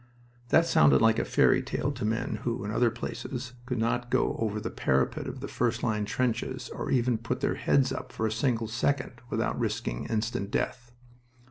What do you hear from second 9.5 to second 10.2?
risking